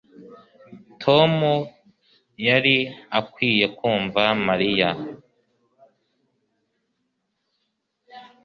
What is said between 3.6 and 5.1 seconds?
kumva Mariya